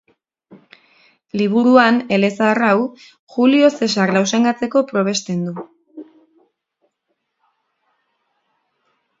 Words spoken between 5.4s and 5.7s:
du.